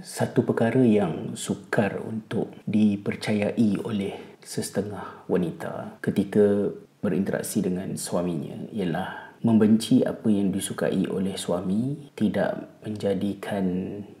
[0.00, 10.04] satu perkara yang sukar untuk dipercayai oleh sesetengah wanita ketika berinteraksi dengan suaminya ialah membenci
[10.04, 13.64] apa yang disukai oleh suami tidak menjadikan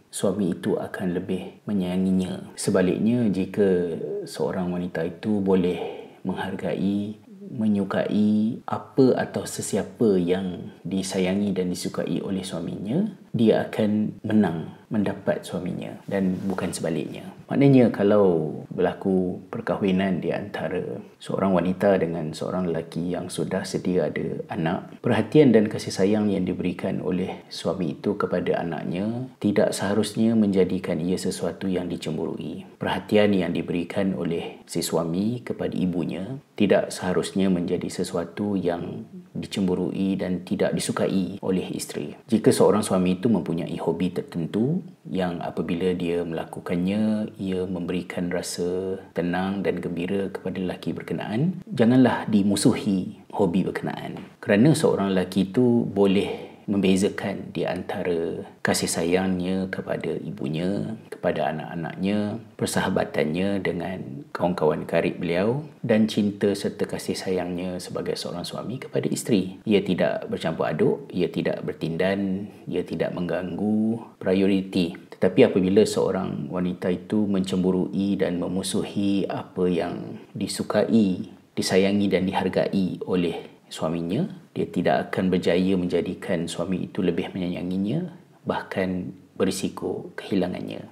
[0.08, 2.56] suami itu akan lebih menyayanginya.
[2.56, 12.18] Sebaliknya jika seorang wanita itu boleh menghargai menyukai apa atau sesiapa yang disayangi dan disukai
[12.18, 17.26] oleh suaminya, dia akan menang mendapat suaminya dan bukan sebaliknya.
[17.50, 20.82] Maknanya kalau berlaku perkahwinan di antara
[21.18, 26.46] seorang wanita dengan seorang lelaki yang sudah sedia ada anak, perhatian dan kasih sayang yang
[26.46, 32.66] diberikan oleh suami itu kepada anaknya tidak seharusnya menjadikan ia sesuatu yang dicemburui.
[32.78, 39.06] Perhatian yang diberikan oleh si suami kepada ibunya tidak seharusnya menjadi sesuatu yang
[39.36, 42.16] dicemburui dan tidak disukai oleh isteri.
[42.26, 44.75] Jika seorang suami itu mempunyai hobi tertentu
[45.06, 53.22] yang apabila dia melakukannya ia memberikan rasa tenang dan gembira kepada lelaki berkenaan, janganlah dimusuhi
[53.30, 54.18] hobi berkenaan.
[54.40, 63.62] Kerana seorang lelaki itu boleh membezakan di antara kasih sayangnya kepada ibunya, kepada anak-anaknya, persahabatannya
[63.62, 69.62] dengan kawan-kawan karib beliau dan cinta serta kasih sayangnya sebagai seorang suami kepada isteri.
[69.62, 74.98] Ia tidak bercampur aduk, ia tidak bertindan, ia tidak mengganggu prioriti.
[75.16, 83.56] Tetapi apabila seorang wanita itu mencemburui dan memusuhi apa yang disukai, disayangi dan dihargai oleh
[83.72, 88.08] suaminya, dia tidak akan berjaya menjadikan suami itu lebih menyayanginya
[88.48, 90.88] bahkan berisiko kehilangannya.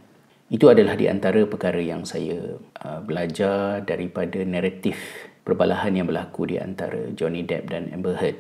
[0.53, 5.01] Itu adalah di antara perkara yang saya uh, belajar daripada naratif
[5.41, 8.37] perbalahan yang berlaku di antara Johnny Depp dan Amber Heard.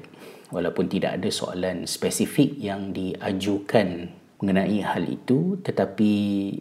[0.52, 4.12] Walaupun tidak ada soalan spesifik yang diajukan
[4.44, 6.12] mengenai hal itu tetapi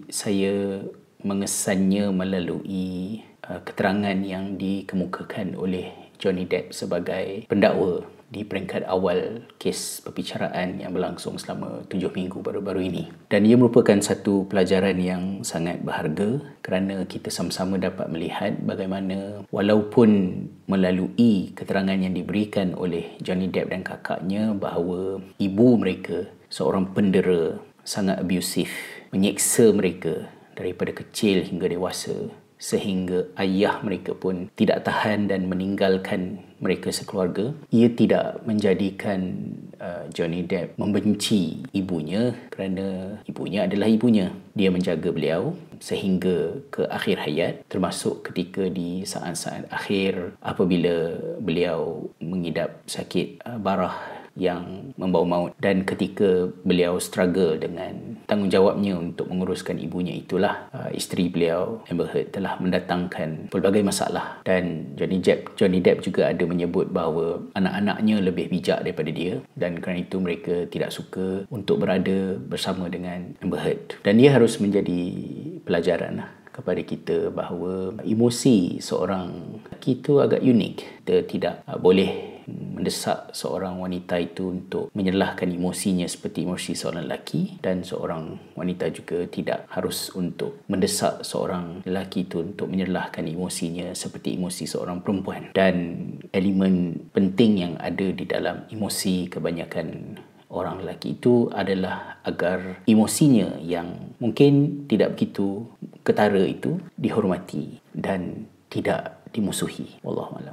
[0.07, 0.79] saya
[1.19, 10.01] mengesannya melalui uh, keterangan yang dikemukakan oleh Johnny Depp sebagai pendakwa di peringkat awal kes
[10.01, 13.03] perbicaraan yang berlangsung selama tujuh minggu baru-baru ini.
[13.29, 20.41] Dan ia merupakan satu pelajaran yang sangat berharga kerana kita sama-sama dapat melihat bagaimana walaupun
[20.65, 28.23] melalui keterangan yang diberikan oleh Johnny Depp dan kakaknya bahawa ibu mereka seorang pendera sangat
[28.23, 28.71] abusif
[29.13, 30.25] menyeksa mereka
[30.57, 32.31] daripada kecil hingga dewasa
[32.63, 37.51] sehingga ayah mereka pun tidak tahan dan meninggalkan mereka sekeluarga.
[37.75, 39.35] Ia tidak menjadikan
[39.83, 44.31] uh, Johnny Depp membenci ibunya kerana ibunya adalah ibunya.
[44.55, 52.79] Dia menjaga beliau sehingga ke akhir hayat termasuk ketika di saat-saat akhir apabila beliau mengidap
[52.87, 60.17] sakit uh, barah yang membawa maut dan ketika beliau struggle dengan tanggungjawabnya untuk menguruskan ibunya
[60.17, 64.41] itulah uh, isteri beliau Amber Heard telah mendatangkan pelbagai masalah.
[64.41, 69.37] Dan Johnny Depp Johnny Depp juga ada menyebut bahawa anak-anaknya lebih bijak daripada dia.
[69.53, 74.01] Dan kerana itu mereka tidak suka untuk berada bersama dengan Amber Heard.
[74.01, 75.13] Dan dia harus menjadi
[75.61, 80.75] pelajaran lah kepada kita bahawa emosi seorang lelaki itu agak unik.
[81.03, 87.59] Kita tidak uh, boleh mendesak seorang wanita itu untuk menyalahkan emosinya seperti emosi seorang lelaki
[87.63, 94.35] dan seorang wanita juga tidak harus untuk mendesak seorang lelaki itu untuk menyalahkan emosinya seperti
[94.35, 100.19] emosi seorang perempuan dan elemen penting yang ada di dalam emosi kebanyakan
[100.53, 105.65] orang lelaki itu adalah agar emosinya yang mungkin tidak begitu
[106.05, 109.97] ketara itu dihormati dan tidak dimusuhi.
[110.05, 110.41] Wallahualam.